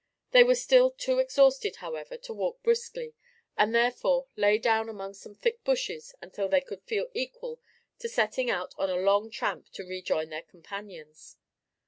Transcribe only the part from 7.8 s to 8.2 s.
to